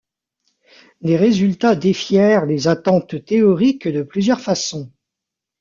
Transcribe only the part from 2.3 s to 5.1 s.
les attentes théoriques de plusieurs façons.